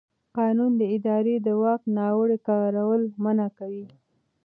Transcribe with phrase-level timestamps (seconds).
[0.37, 3.85] قانون د ادارې د واک ناوړه کارول منع کوي.